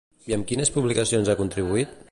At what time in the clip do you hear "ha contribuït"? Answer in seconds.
1.31-1.95